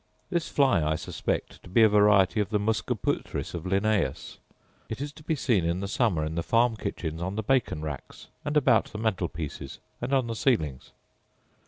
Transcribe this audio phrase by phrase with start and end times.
[0.31, 4.39] This fly I suspect to be a variety of the musca putris of Linnaeus:
[4.89, 7.83] it is to be seen in the summer in the farm kitchens on the bacon
[7.83, 10.91] racks and about the mantelpieces, and on the ceilings.